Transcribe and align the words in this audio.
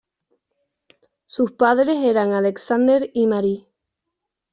Sus 1.27 1.51
padres 1.51 1.97
eran 1.99 2.31
Alexander 2.33 3.11
y 3.13 3.27
Mary. 3.27 3.67